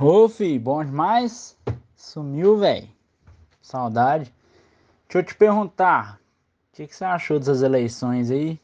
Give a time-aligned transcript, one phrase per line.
[0.00, 1.56] Ô, fi, bom demais?
[1.94, 2.88] Sumiu, velho.
[3.62, 4.24] Saudade.
[5.06, 6.20] Deixa eu te perguntar,
[6.72, 8.58] o que, que, você achou dessas eleições aí?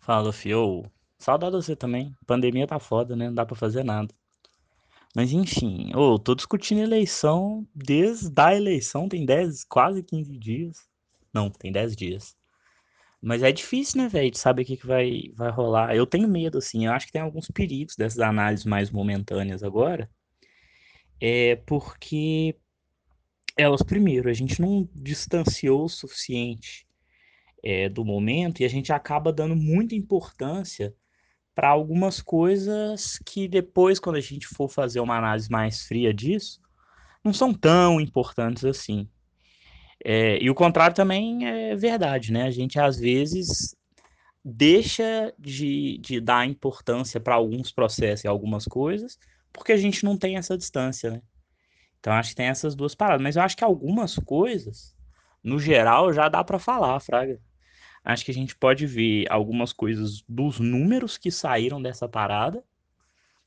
[0.00, 0.84] Fala, fio.
[1.16, 2.12] Saudade de você também.
[2.26, 3.26] Pandemia tá foda, né?
[3.26, 4.12] Não dá pra fazer nada.
[5.14, 10.88] Mas enfim, eu tô discutindo eleição desde a eleição, tem 10, quase 15 dias.
[11.32, 12.36] Não, tem 10 dias.
[13.22, 15.94] Mas é difícil, né, velho, de saber o que, que vai, vai rolar.
[15.94, 16.86] Eu tenho medo, assim.
[16.86, 20.10] Eu acho que tem alguns perigos dessas análises mais momentâneas agora.
[21.20, 22.56] É porque
[23.56, 26.86] elas, primeiro, a gente não distanciou o suficiente
[27.62, 30.94] é, do momento e a gente acaba dando muita importância
[31.54, 36.58] para algumas coisas que depois, quando a gente for fazer uma análise mais fria disso,
[37.22, 39.06] não são tão importantes assim.
[40.04, 42.44] É, e o contrário também é verdade, né?
[42.44, 43.76] A gente às vezes
[44.44, 49.18] deixa de, de dar importância para alguns processos e algumas coisas,
[49.52, 51.22] porque a gente não tem essa distância, né?
[51.98, 53.22] Então acho que tem essas duas paradas.
[53.22, 54.96] Mas eu acho que algumas coisas,
[55.44, 57.38] no geral, já dá para falar, Fraga.
[58.02, 62.64] Acho que a gente pode ver algumas coisas dos números que saíram dessa parada,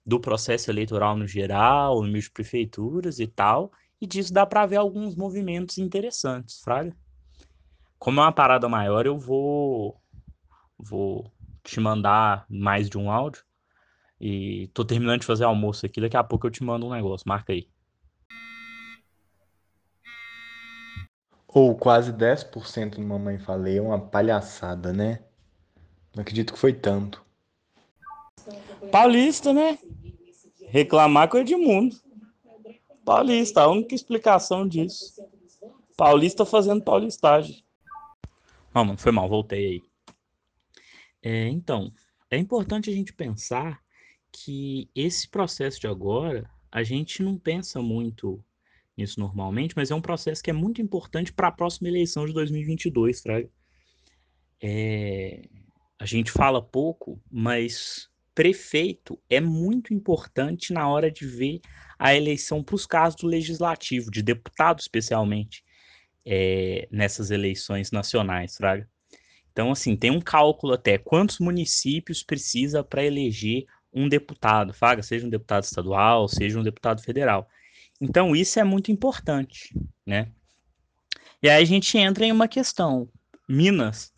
[0.06, 3.72] do processo eleitoral no geral, número de prefeituras e tal,
[4.04, 6.94] e disso dá para ver alguns movimentos interessantes, Fraga.
[7.98, 9.98] Como é uma parada maior, eu vou
[10.78, 11.32] vou
[11.64, 13.46] te mandar mais de um áudio.
[14.20, 17.26] E tô terminando de fazer almoço aqui, daqui a pouco eu te mando um negócio,
[17.26, 17.70] marca aí.
[21.48, 25.20] Ou quase 10% no Mamãe Falei é uma palhaçada, né?
[26.14, 27.24] Não acredito que foi tanto.
[28.92, 29.80] Paulista, né?
[30.68, 32.03] Reclamar com o Edmundo.
[33.06, 35.22] Paulista, a única explicação disso.
[35.96, 37.64] Paulista fazendo paulistagem.
[38.74, 39.84] Não, mano, foi mal, voltei aí.
[41.22, 41.94] É, então,
[42.30, 43.82] é importante a gente pensar
[44.32, 48.44] que esse processo de agora, a gente não pensa muito
[48.98, 52.34] nisso normalmente, mas é um processo que é muito importante para a próxima eleição de
[52.34, 53.50] 2022, Fraga.
[54.62, 55.48] É,
[56.00, 61.62] a gente fala pouco, mas prefeito é muito importante na hora de ver
[62.04, 65.64] a eleição para os casos do legislativo, de deputado especialmente,
[66.26, 68.90] é, nessas eleições nacionais, Fraga.
[69.54, 75.26] Então, assim, tem um cálculo até quantos municípios precisa para eleger um deputado, Fraga, seja
[75.26, 77.48] um deputado estadual, seja um deputado federal.
[78.02, 79.74] Então, isso é muito importante,
[80.06, 80.30] né?
[81.42, 83.08] E aí a gente entra em uma questão.
[83.48, 84.12] Minas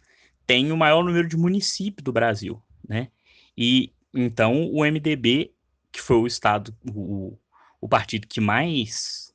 [0.48, 3.10] tem o maior número de municípios do Brasil, né?
[3.56, 5.54] E então o MDB,
[5.92, 7.38] que foi o estado, o,
[7.82, 9.34] o partido que mais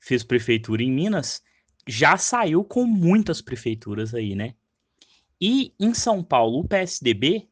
[0.00, 1.42] fez prefeitura em Minas,
[1.86, 4.54] já saiu com muitas prefeituras aí, né?
[5.40, 7.48] E em São Paulo, o PSDB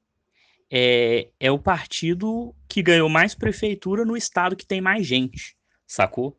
[0.70, 5.56] é, é o partido que ganhou mais prefeitura no estado que tem mais gente
[5.86, 6.38] sacou?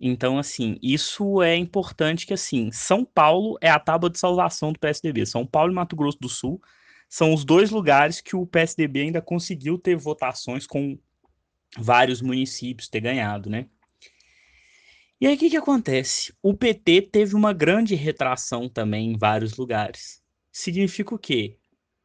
[0.00, 4.78] Então, assim, isso é importante que, assim, São Paulo é a tábua de salvação do
[4.78, 5.24] PSDB.
[5.26, 6.60] São Paulo e Mato Grosso do Sul
[7.08, 10.98] são os dois lugares que o PSDB ainda conseguiu ter votações com
[11.78, 13.66] vários municípios ter ganhado, né?
[15.20, 16.34] E aí, o que, que acontece?
[16.42, 20.20] O PT teve uma grande retração também em vários lugares.
[20.50, 21.56] Significa o quê?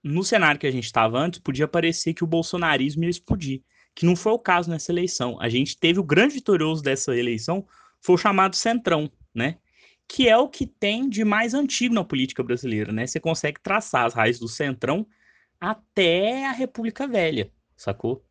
[0.04, 3.64] No cenário que a gente estava antes, podia parecer que o bolsonarismo ia explodir
[3.98, 5.42] que não foi o caso nessa eleição.
[5.42, 7.66] A gente teve o grande vitorioso dessa eleição,
[8.00, 9.58] foi o chamado Centrão, né?
[10.08, 13.08] Que é o que tem de mais antigo na política brasileira, né?
[13.08, 15.08] Você consegue traçar as raízes do Centrão
[15.60, 18.24] até a República Velha, sacou?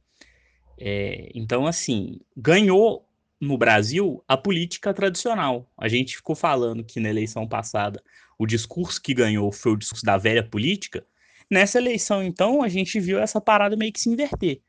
[0.79, 3.09] É, então, assim, ganhou
[3.41, 5.71] no Brasil a política tradicional.
[5.77, 8.03] A gente ficou falando que na eleição passada
[8.39, 11.07] o discurso que ganhou foi o discurso da velha política.
[11.51, 14.61] Nessa eleição, então, a gente viu essa parada meio que se inverter.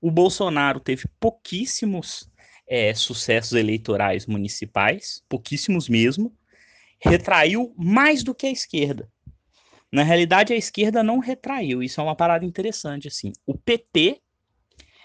[0.00, 2.28] O Bolsonaro teve pouquíssimos
[2.66, 6.34] é, sucessos eleitorais municipais, pouquíssimos mesmo,
[6.98, 9.08] retraiu mais do que a esquerda.
[9.92, 13.06] Na realidade, a esquerda não retraiu, isso é uma parada interessante.
[13.06, 13.32] assim.
[13.46, 14.20] O PT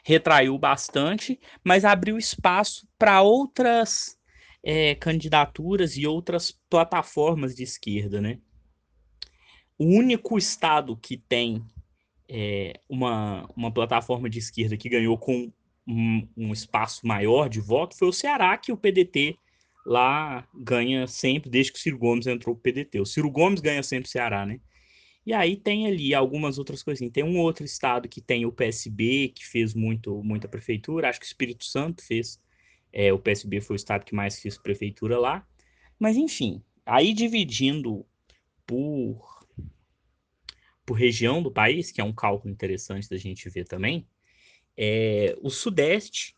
[0.04, 4.18] retraiu bastante, mas abriu espaço para outras
[4.64, 8.40] é, candidaturas e outras plataformas de esquerda, né?
[9.78, 11.64] O único estado que tem
[12.28, 15.52] é, uma, uma plataforma de esquerda que ganhou com
[15.88, 19.38] um, um, espaço maior de voto foi o Ceará, que o PDT
[19.86, 23.00] lá ganha sempre, desde que o Ciro Gomes entrou o PDT.
[23.00, 24.60] O Ciro Gomes ganha sempre o Ceará, né?
[25.30, 27.14] E aí tem ali algumas outras coisinhas.
[27.14, 31.08] Tem um outro estado que tem o PSB, que fez muito, muita prefeitura.
[31.08, 32.42] Acho que o Espírito Santo fez.
[32.92, 35.48] É, o PSB foi o estado que mais fez prefeitura lá.
[36.00, 38.04] Mas, enfim, aí dividindo
[38.66, 39.46] por
[40.84, 44.08] por região do país, que é um cálculo interessante da gente ver também,
[44.76, 46.34] é, o Sudeste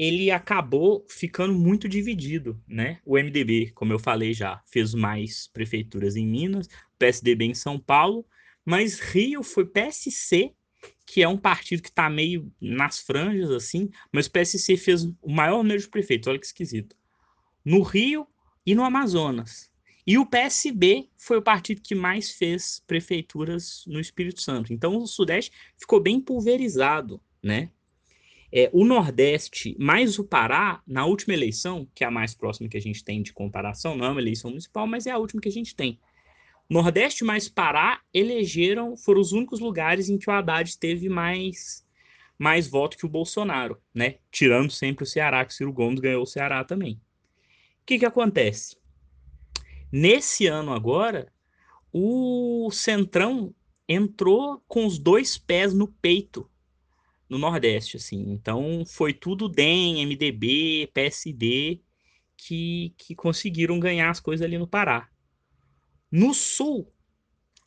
[0.00, 3.00] ele acabou ficando muito dividido, né?
[3.04, 8.24] O MDB, como eu falei já, fez mais prefeituras em Minas, PSDB em São Paulo,
[8.64, 10.54] mas Rio foi PSC,
[11.04, 15.30] que é um partido que está meio nas franjas, assim, mas o PSC fez o
[15.30, 16.96] maior número de prefeitos, olha que esquisito.
[17.62, 18.26] No Rio
[18.64, 19.70] e no Amazonas.
[20.06, 24.72] E o PSB foi o partido que mais fez prefeituras no Espírito Santo.
[24.72, 27.70] Então o Sudeste ficou bem pulverizado, né?
[28.52, 32.76] É, o Nordeste mais o Pará, na última eleição, que é a mais próxima que
[32.76, 35.48] a gente tem de comparação, não é uma eleição municipal, mas é a última que
[35.48, 35.98] a gente tem.
[36.68, 41.84] Nordeste mais Pará elegeram, foram os únicos lugares em que o Haddad teve mais,
[42.38, 44.16] mais voto que o Bolsonaro, né?
[44.30, 46.94] Tirando sempre o Ceará, que o Ciro Gomes ganhou o Ceará também.
[46.94, 48.76] O que, que acontece?
[49.92, 51.32] Nesse ano agora,
[51.92, 53.54] o Centrão
[53.88, 56.48] entrou com os dois pés no peito
[57.30, 58.30] no Nordeste, assim.
[58.32, 61.80] Então foi tudo DEM, MDB, PSD
[62.36, 65.08] que, que conseguiram ganhar as coisas ali no Pará.
[66.10, 66.92] No Sul,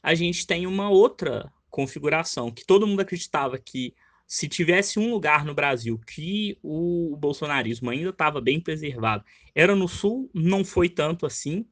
[0.02, 3.96] a gente tem uma outra configuração que todo mundo acreditava que
[4.28, 9.24] se tivesse um lugar no Brasil que o bolsonarismo ainda estava bem preservado,
[9.56, 11.66] era no Sul, não foi tanto assim.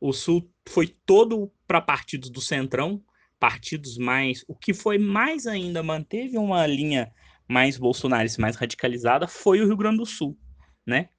[0.00, 3.02] O Sul foi todo para partidos do Centrão,
[3.38, 4.44] partidos mais.
[4.48, 7.12] O que foi mais ainda manteve uma linha
[7.52, 10.36] mais bolsonarista, mais radicalizada, foi o Rio Grande do Sul,
[10.86, 11.10] né?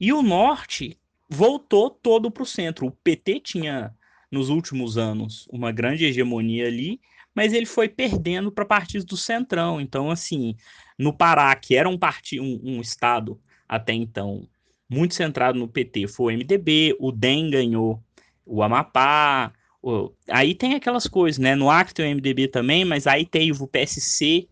[0.00, 2.86] E o norte voltou todo para o centro.
[2.86, 3.94] O PT tinha,
[4.30, 7.00] nos últimos anos, uma grande hegemonia ali,
[7.34, 9.80] mas ele foi perdendo para partidos do centrão.
[9.80, 10.56] Então, assim,
[10.98, 13.38] no Pará, que era um, partido, um, um estado
[13.68, 14.48] até então
[14.88, 18.00] muito centrado no PT, foi o MDB, o DEM ganhou
[18.44, 19.52] o Amapá,
[19.82, 20.12] o...
[20.30, 21.56] aí tem aquelas coisas, né?
[21.56, 24.48] No Acre tem o MDB também, mas aí teve o PSC,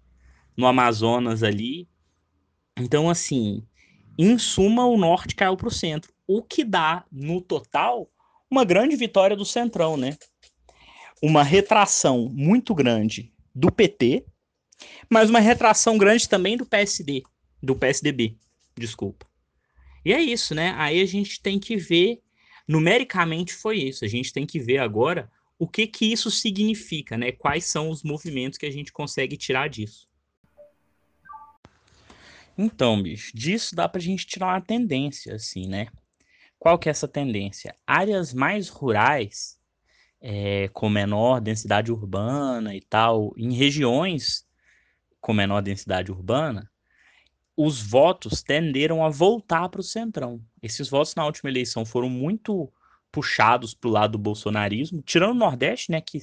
[0.57, 1.89] no Amazonas ali.
[2.77, 3.67] Então, assim,
[4.19, 8.11] em suma, o norte caiu para o centro, o que dá, no total,
[8.51, 10.17] uma grande vitória do Centrão, né?
[11.23, 14.25] Uma retração muito grande do PT,
[15.11, 17.23] mas uma retração grande também do PSD,
[17.63, 18.37] do PSDB,
[18.77, 19.27] desculpa.
[20.05, 20.75] E é isso, né?
[20.77, 22.21] Aí a gente tem que ver,
[22.69, 27.33] numericamente foi isso, a gente tem que ver agora o que que isso significa, né?
[27.33, 30.09] Quais são os movimentos que a gente consegue tirar disso.
[32.57, 35.89] Então, bicho, disso dá pra gente tirar uma tendência, assim, né?
[36.59, 37.75] Qual que é essa tendência?
[37.87, 39.59] Áreas mais rurais,
[40.21, 44.47] é, com menor densidade urbana e tal, em regiões
[45.21, 46.71] com menor densidade urbana,
[47.57, 50.41] os votos tenderam a voltar para o centrão.
[50.63, 52.73] Esses votos na última eleição foram muito
[53.13, 56.19] puxados para o lado do bolsonarismo, tirando o Nordeste, né, que,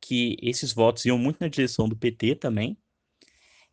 [0.00, 2.78] que esses votos iam muito na direção do PT também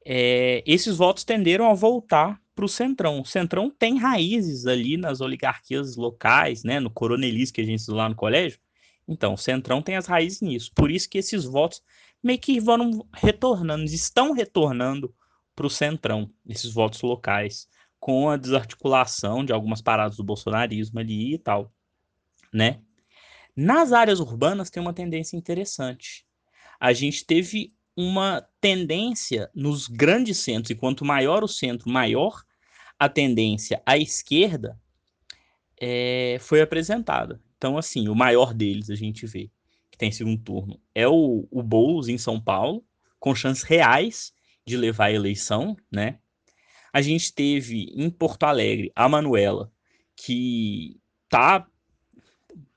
[0.10, 3.20] é, esses votos tenderam a voltar para o Centrão.
[3.20, 8.08] O Centrão tem raízes ali nas oligarquias locais, né, no coronelismo que a gente lá
[8.08, 8.58] no colégio.
[9.06, 10.72] Então, o Centrão tem as raízes nisso.
[10.74, 11.84] Por isso que esses votos
[12.24, 15.14] meio que vão retornando, estão retornando
[15.54, 17.68] para o Centrão, esses votos locais,
[18.00, 21.70] com a desarticulação de algumas paradas do bolsonarismo ali e tal,
[22.54, 22.80] né?
[23.54, 26.26] Nas áreas urbanas tem uma tendência interessante.
[26.80, 32.44] A gente teve uma tendência nos grandes centros, e quanto maior o centro, maior
[33.00, 34.80] a tendência à esquerda
[35.82, 37.42] é, foi apresentada.
[37.58, 39.50] Então, assim, o maior deles a gente vê
[39.90, 42.86] que tem segundo turno é o, o Boulos em São Paulo,
[43.20, 44.32] com chances reais
[44.64, 46.20] de levar a eleição, né?
[46.94, 49.72] A gente teve em Porto Alegre a Manuela,
[50.16, 51.00] que
[51.30, 51.68] tá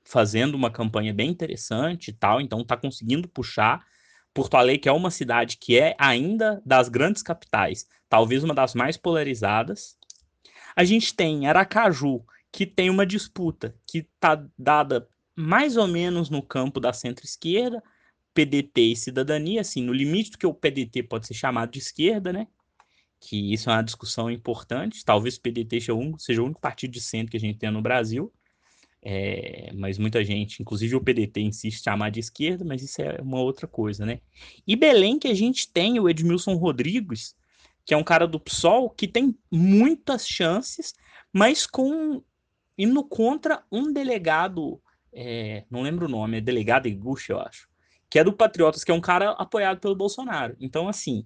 [0.03, 3.85] fazendo uma campanha bem interessante e tal, então tá conseguindo puxar
[4.33, 8.95] Porto Alegre é uma cidade que é ainda das grandes capitais, talvez uma das mais
[8.95, 9.97] polarizadas.
[10.75, 16.41] A gente tem Aracaju, que tem uma disputa que está dada mais ou menos no
[16.41, 17.81] campo da centro-esquerda,
[18.33, 22.31] PDT e cidadania, assim, no limite do que o PDT pode ser chamado de esquerda,
[22.31, 22.47] né?
[23.19, 25.03] Que isso é uma discussão importante.
[25.05, 28.31] Talvez o PDT seja o único, partido de centro que a gente tem no Brasil.
[29.03, 33.19] É, mas muita gente, inclusive o PDT, insiste em chamar de esquerda, mas isso é
[33.21, 34.21] uma outra coisa, né?
[34.67, 37.35] E Belém, que a gente tem o Edmilson Rodrigues,
[37.83, 40.93] que é um cara do PSOL, que tem muitas chances,
[41.33, 42.23] mas com
[42.77, 44.81] indo contra um delegado,
[45.11, 47.67] é, não lembro o nome, é delegado Iguchi, eu acho,
[48.09, 50.55] que é do Patriotas, que é um cara apoiado pelo Bolsonaro.
[50.59, 51.25] Então, assim,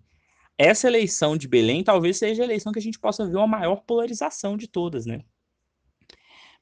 [0.58, 3.77] essa eleição de Belém talvez seja a eleição que a gente possa ver uma maior
[3.77, 5.22] polarização de todas, né?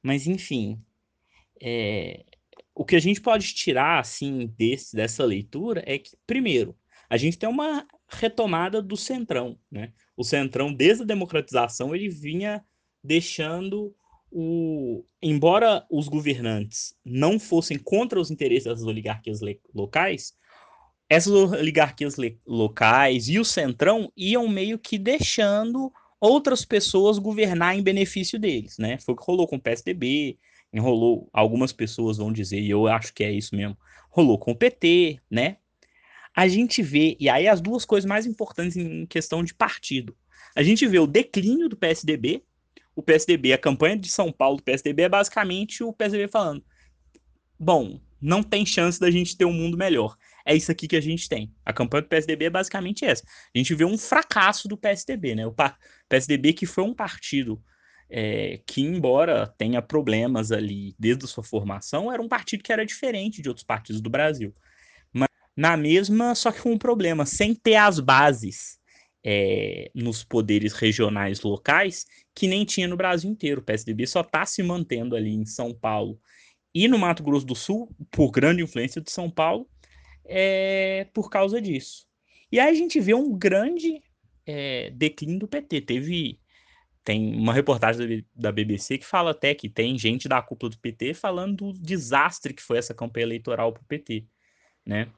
[0.01, 0.82] Mas, enfim,
[1.63, 2.25] é,
[2.75, 6.75] o que a gente pode tirar assim desse, dessa leitura é que, primeiro,
[7.10, 9.93] a gente tem uma retomada do centrão, né?
[10.17, 12.63] O centrão desde a democratização ele vinha
[13.01, 13.96] deixando
[14.29, 19.39] o embora os governantes não fossem contra os interesses das oligarquias
[19.74, 20.34] locais,
[21.08, 22.15] essas oligarquias
[22.46, 28.98] locais e o centrão iam meio que deixando outras pessoas governar em benefício deles, né?
[29.00, 30.39] Foi o que rolou com o PSDB,
[30.73, 33.77] enrolou, algumas pessoas vão dizer, e eu acho que é isso mesmo,
[34.09, 35.57] rolou com o PT, né?
[36.35, 40.15] A gente vê, e aí as duas coisas mais importantes em questão de partido.
[40.55, 42.43] A gente vê o declínio do PSDB,
[42.95, 46.63] o PSDB, a campanha de São Paulo do PSDB é basicamente o PSDB falando:
[47.59, 50.15] bom, não tem chance da gente ter um mundo melhor.
[50.45, 51.53] É isso aqui que a gente tem.
[51.65, 53.23] A campanha do PSDB é basicamente essa.
[53.23, 55.47] A gente vê um fracasso do PSDB, né?
[55.47, 55.55] O
[56.09, 57.61] PSDB que foi um partido
[58.10, 62.86] é, que, embora tenha problemas ali desde a sua formação, era um partido que era
[62.86, 64.53] diferente de outros partidos do Brasil.
[65.12, 68.79] Mas na mesma, só que com um problema, sem ter as bases
[69.24, 72.05] é, nos poderes regionais locais
[72.36, 73.62] que nem tinha no Brasil inteiro.
[73.62, 76.19] O PSDB só está se mantendo ali em São Paulo
[76.74, 79.69] e no Mato Grosso do Sul, por grande influência de São Paulo,
[80.25, 82.07] é, por causa disso.
[82.51, 84.01] E aí a gente vê um grande
[84.45, 85.81] é, declínio do PT.
[85.81, 86.39] Teve
[87.03, 91.13] tem uma reportagem da BBC que fala até que tem gente da cúpula do PT
[91.13, 94.25] falando do desastre que foi essa campanha eleitoral para o PT,
[94.86, 95.10] né?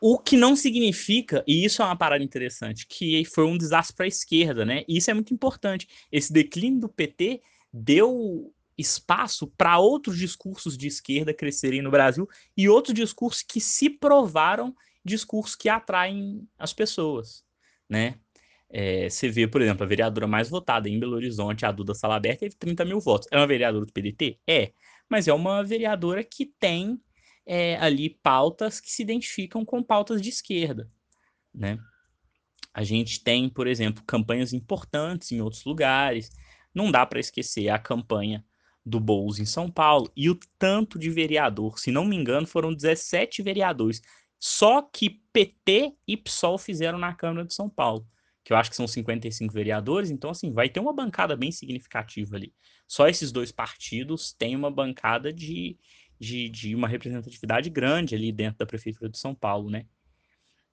[0.00, 4.04] O que não significa, e isso é uma parada interessante, que foi um desastre para
[4.04, 4.84] a esquerda, né?
[4.86, 5.88] E isso é muito importante.
[6.12, 12.68] Esse declínio do PT deu espaço para outros discursos de esquerda crescerem no Brasil e
[12.68, 17.42] outros discursos que se provaram discursos que atraem as pessoas,
[17.88, 18.18] né?
[18.68, 22.40] É, você vê, por exemplo, a vereadora mais votada em Belo Horizonte, a Duda Salaberto,
[22.40, 23.28] teve 30 mil votos.
[23.30, 24.38] É uma vereadora do PDT?
[24.46, 24.72] É.
[25.08, 27.00] Mas é uma vereadora que tem
[27.46, 30.90] é, ali pautas que se identificam com pautas de esquerda,
[31.54, 31.78] né?
[32.74, 36.30] A gente tem, por exemplo, campanhas importantes em outros lugares.
[36.74, 38.44] Não dá para esquecer a campanha
[38.84, 41.78] do Boulos em São Paulo e o tanto de vereador.
[41.78, 44.02] Se não me engano, foram 17 vereadores.
[44.38, 48.06] Só que PT e PSOL fizeram na Câmara de São Paulo
[48.46, 52.36] que eu acho que são 55 vereadores, então assim, vai ter uma bancada bem significativa
[52.36, 52.54] ali.
[52.86, 55.76] Só esses dois partidos têm uma bancada de,
[56.16, 59.84] de, de uma representatividade grande ali dentro da Prefeitura de São Paulo, né?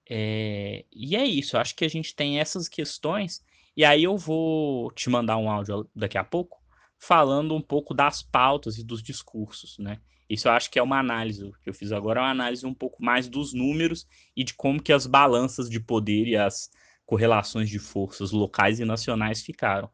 [0.07, 3.43] É, e é isso, eu acho que a gente tem essas questões,
[3.75, 6.61] e aí eu vou te mandar um áudio daqui a pouco,
[6.99, 9.99] falando um pouco das pautas e dos discursos, né?
[10.29, 12.67] Isso eu acho que é uma análise, o que eu fiz agora é uma análise
[12.67, 16.69] um pouco mais dos números e de como que as balanças de poder e as,
[17.05, 19.89] correlações de forças locais e nacionais ficaram.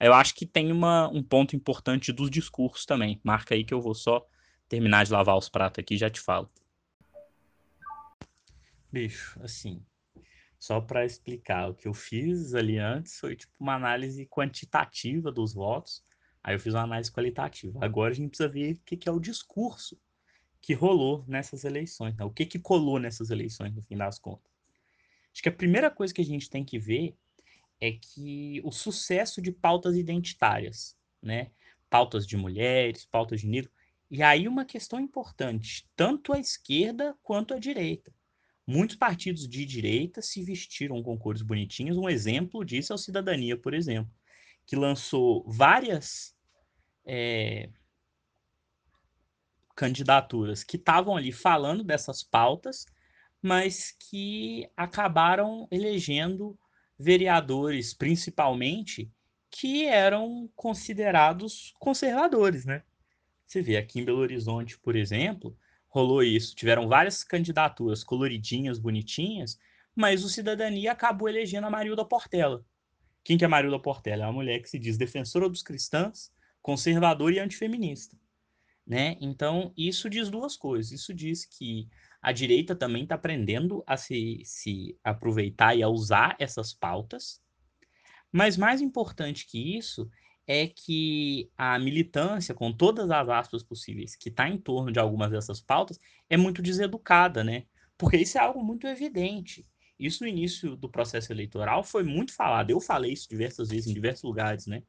[0.00, 3.20] Eu acho que tem uma, um ponto importante dos discursos também.
[3.22, 4.26] Marca aí que eu vou só
[4.68, 6.50] terminar de lavar os pratos aqui e já te falo.
[8.90, 9.82] Bicho, assim,
[10.58, 15.54] só para explicar, o que eu fiz ali antes foi tipo uma análise quantitativa dos
[15.54, 16.04] votos,
[16.40, 17.78] aí eu fiz uma análise qualitativa.
[17.82, 19.98] Agora a gente precisa ver o que, que é o discurso
[20.60, 22.24] que rolou nessas eleições, né?
[22.24, 24.51] o que, que colou nessas eleições, no fim das contas.
[25.32, 27.16] Acho que a primeira coisa que a gente tem que ver
[27.80, 31.50] é que o sucesso de pautas identitárias, né?
[31.90, 33.70] Pautas de mulheres, pautas de negro.
[34.10, 38.12] E aí uma questão importante, tanto a esquerda quanto a direita.
[38.66, 41.96] Muitos partidos de direita se vestiram com cores bonitinhas.
[41.96, 44.12] Um exemplo disso é o Cidadania, por exemplo,
[44.64, 46.36] que lançou várias
[47.04, 47.68] é,
[49.74, 52.86] candidaturas que estavam ali falando dessas pautas,
[53.42, 56.56] mas que acabaram elegendo
[56.98, 59.10] vereadores, principalmente,
[59.50, 62.82] que eram considerados conservadores, né?
[63.44, 65.54] Você vê aqui em Belo Horizonte, por exemplo,
[65.88, 66.54] rolou isso.
[66.54, 69.58] Tiveram várias candidaturas coloridinhas, bonitinhas,
[69.94, 72.64] mas o Cidadania acabou elegendo a Marilda Portela.
[73.22, 74.24] Quem que é a Marilda Portela?
[74.24, 76.32] É uma mulher que se diz defensora dos cristãos,
[76.62, 78.16] conservadora e antifeminista.
[78.86, 79.16] Né?
[79.20, 80.92] Então, isso diz duas coisas.
[80.92, 81.88] Isso diz que
[82.22, 87.42] a direita também está aprendendo a se, se aproveitar e a usar essas pautas.
[88.30, 90.08] Mas mais importante que isso
[90.46, 95.32] é que a militância, com todas as aspas possíveis, que está em torno de algumas
[95.32, 95.98] dessas pautas,
[96.30, 97.64] é muito deseducada, né?
[97.98, 99.66] Porque isso é algo muito evidente.
[99.98, 102.70] Isso no início do processo eleitoral foi muito falado.
[102.70, 104.82] Eu falei isso diversas vezes em diversos lugares, né?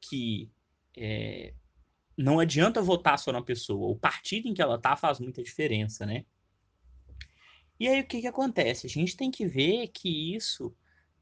[0.00, 0.50] Que
[0.96, 1.54] é,
[2.16, 3.90] não adianta votar só na pessoa.
[3.90, 6.24] O partido em que ela tá faz muita diferença, né?
[7.78, 8.86] E aí o que, que acontece?
[8.86, 10.74] A gente tem que ver que isso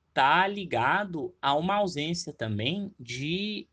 [0.09, 3.67] está ligado a uma ausência também de,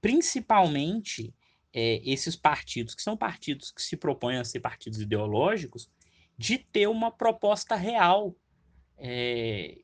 [0.00, 1.32] principalmente,
[1.72, 5.88] é, esses partidos, que são partidos que se propõem a ser partidos ideológicos,
[6.36, 8.36] de ter uma proposta real
[8.98, 9.78] é,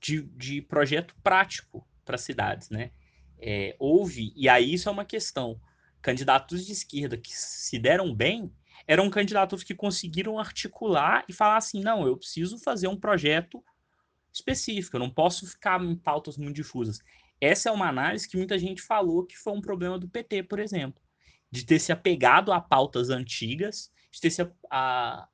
[0.00, 2.92] de, de projeto prático para cidades, né?
[3.38, 5.60] É, houve, e aí isso é uma questão,
[6.00, 8.52] candidatos de esquerda que se deram bem
[8.86, 13.62] eram candidatos que conseguiram articular e falar assim, não, eu preciso fazer um projeto
[14.32, 17.00] específico, eu não posso ficar em pautas muito difusas.
[17.40, 20.58] Essa é uma análise que muita gente falou que foi um problema do PT, por
[20.58, 21.02] exemplo,
[21.50, 24.50] de ter se apegado a pautas antigas, de ter se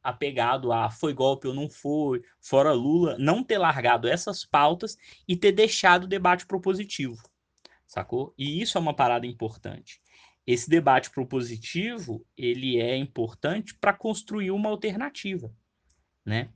[0.02, 4.97] apegado a foi golpe ou não foi, fora Lula, não ter largado essas pautas
[5.28, 7.23] e ter deixado o debate propositivo,
[7.87, 8.35] sacou?
[8.37, 10.01] E isso é uma parada importante.
[10.47, 15.55] Esse debate propositivo, ele é importante para construir uma alternativa,
[16.25, 16.51] né?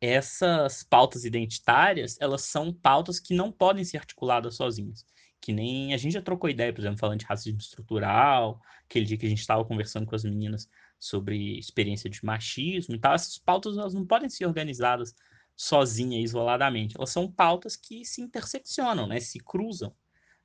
[0.00, 5.04] essas pautas identitárias, elas são pautas que não podem ser articuladas sozinhas.
[5.40, 9.16] Que nem a gente já trocou ideia, por exemplo, falando de racismo estrutural, aquele dia
[9.16, 13.38] que a gente estava conversando com as meninas sobre experiência de machismo e tal, essas
[13.38, 15.14] pautas elas não podem ser organizadas
[15.56, 16.96] sozinha, isoladamente.
[16.96, 19.20] Elas são pautas que se interseccionam, né?
[19.20, 19.94] Se cruzam,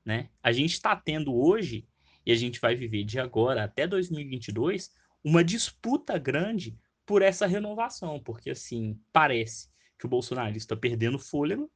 [0.06, 0.30] né?
[0.42, 1.88] A gente está tendo hoje,
[2.26, 4.92] e a gente vai viver de agora até 2022,
[5.24, 11.72] uma disputa grande por essa renovação, porque assim, parece que o Bolsonaro está perdendo fôlego,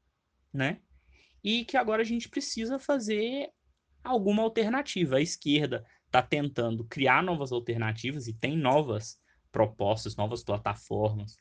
[0.54, 0.80] né?
[1.44, 3.50] E que agora a gente precisa fazer
[4.04, 5.18] alguma alternativa.
[5.18, 9.20] A esquerda está tentando criar novas alternativas e tem novas
[9.51, 11.38] propostas, novas plataformas.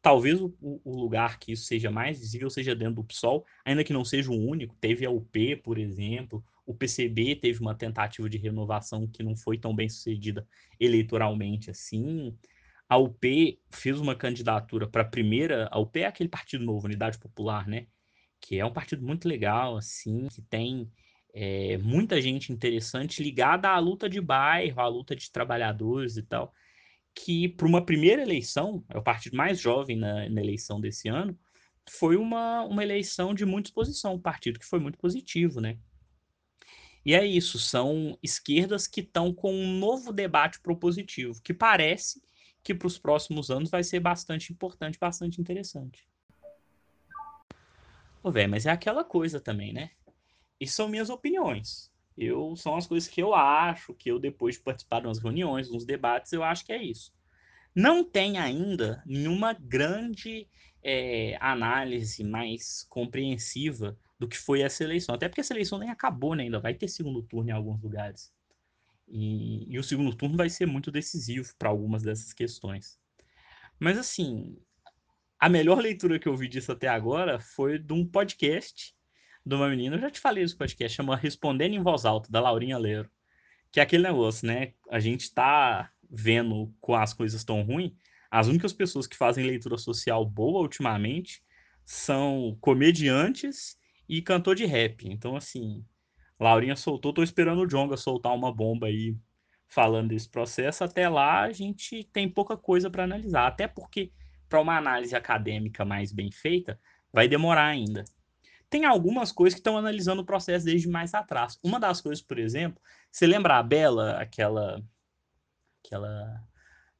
[0.00, 3.92] Talvez o, o, lugar que isso seja mais visível seja dentro do PSOL, ainda que
[3.92, 4.76] não seja o único.
[4.80, 9.58] Teve a UP, por exemplo, o PCB teve uma tentativa de renovação que não foi
[9.58, 10.46] tão bem sucedida
[10.78, 12.36] eleitoralmente assim
[12.92, 15.66] a UP fez uma candidatura para a primeira.
[15.72, 17.86] A UP é aquele partido novo, Unidade Popular, né?
[18.38, 20.90] Que é um partido muito legal, assim, que tem
[21.32, 26.52] é, muita gente interessante ligada à luta de bairro, à luta de trabalhadores e tal.
[27.14, 31.34] Que para uma primeira eleição, é o partido mais jovem na, na eleição desse ano,
[31.88, 35.78] foi uma, uma eleição de muita exposição, um partido que foi muito positivo, né?
[37.04, 42.22] E é isso, são esquerdas que estão com um novo debate propositivo, que parece
[42.62, 46.06] que para os próximos anos vai ser bastante importante, bastante interessante.
[48.22, 49.90] Ô, velho, mas é aquela coisa também, né?
[50.60, 51.90] Isso são minhas opiniões.
[52.16, 55.70] Eu são as coisas que eu acho, que eu depois de participar de umas reuniões,
[55.70, 57.12] uns debates, eu acho que é isso.
[57.74, 60.46] Não tem ainda nenhuma grande
[60.84, 65.16] é, análise mais compreensiva do que foi essa eleição.
[65.16, 68.32] Até porque essa eleição nem acabou né, ainda, vai ter segundo turno em alguns lugares.
[69.08, 73.00] E, e o segundo turno vai ser muito decisivo para algumas dessas questões.
[73.80, 74.56] Mas, assim,
[75.40, 78.94] a melhor leitura que eu vi disso até agora foi de um podcast
[79.44, 82.40] de uma menina, eu já te falei desse podcast, chama Respondendo em Voz Alta, da
[82.40, 83.10] Laurinha Leiro.
[83.72, 84.74] Que é aquele negócio, né?
[84.88, 87.92] A gente tá vendo com as coisas tão ruins,
[88.30, 91.42] as únicas pessoas que fazem leitura social boa ultimamente
[91.84, 93.76] são comediantes
[94.08, 95.08] e cantor de rap.
[95.08, 95.84] Então, assim,
[96.38, 99.16] Laurinha soltou, tô esperando o Jonga soltar uma bomba aí
[99.66, 100.84] falando desse processo.
[100.84, 104.12] Até lá a gente tem pouca coisa para analisar, até porque
[104.48, 106.78] para uma análise acadêmica mais bem feita,
[107.12, 108.04] vai demorar ainda.
[108.68, 111.58] Tem algumas coisas que estão analisando o processo desde mais atrás.
[111.62, 114.82] Uma das coisas, por exemplo, você lembra a Bela, aquela
[115.84, 116.42] aquela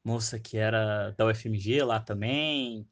[0.04, 2.86] moça que era da UFMG lá também,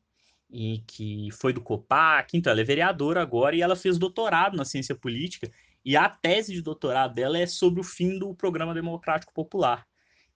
[0.52, 4.64] e que foi do COPAC, então ela é vereadora agora e ela fez doutorado na
[4.64, 5.50] ciência política
[5.84, 9.86] e a tese de doutorado dela é sobre o fim do programa democrático popular,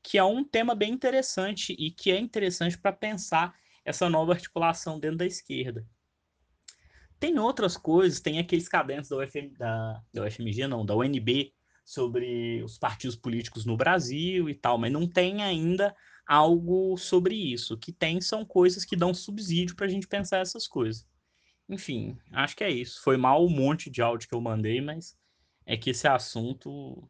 [0.03, 4.99] que é um tema bem interessante e que é interessante para pensar essa nova articulação
[4.99, 5.87] dentro da esquerda.
[7.21, 12.63] Tem outras coisas, tem aqueles cadernos da, UFM, da, da UFMG, não, da UNB, sobre
[12.63, 15.95] os partidos políticos no Brasil e tal, mas não tem ainda
[16.27, 17.75] algo sobre isso.
[17.75, 21.07] O que tem são coisas que dão subsídio para a gente pensar essas coisas.
[21.69, 23.03] Enfim, acho que é isso.
[23.03, 25.17] Foi mal um monte de áudio que eu mandei, mas
[25.67, 27.09] é que esse assunto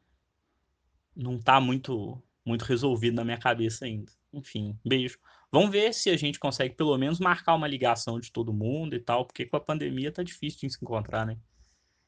[1.14, 4.12] não está muito, muito resolvido na minha cabeça ainda.
[4.32, 5.18] Enfim, beijo.
[5.50, 9.00] Vamos ver se a gente consegue pelo menos marcar uma ligação de todo mundo e
[9.00, 11.38] tal, porque com a pandemia tá difícil de se encontrar, né?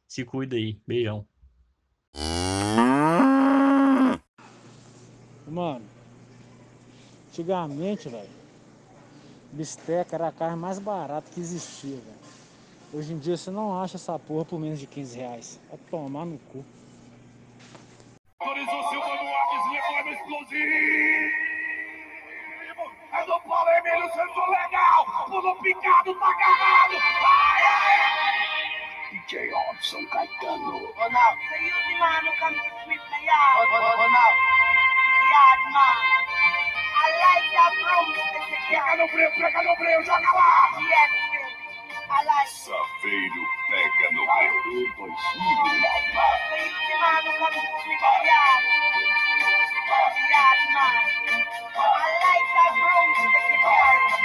[0.09, 0.81] Se cuida aí.
[0.87, 1.27] Beijão.
[5.47, 5.85] Mano,
[7.29, 8.29] antigamente, velho,
[9.53, 12.17] bisteca era a carne mais barata que existia, velho.
[12.93, 15.61] Hoje em dia você não acha essa porra por menos de 15 reais.
[15.69, 16.65] Vai tomar no cu.
[18.41, 20.67] Autorizou Silva no ar, reforma explosivo.
[23.13, 25.27] É do Paulo Emílio, senso legal.
[25.27, 26.95] Pulo picado, tá agarrado.
[26.95, 28.36] Ai, ai.
[29.27, 30.87] DJ Robson Caetano.
[30.95, 33.67] Ronaldo, você e o Milano come to sweep the yard.
[33.67, 34.39] Ronaldo.
[35.33, 35.99] Yard man.
[36.95, 38.07] I like that room.
[38.71, 40.79] Pega no breu, pega no breu, joga lá.
[40.79, 41.11] Yes,
[42.09, 45.11] I like Saveiro pega no Peru 2000.
[46.47, 48.63] the youth man who come to me for yard.
[50.31, 51.03] Yard man.
[51.75, 54.16] I like that broomstick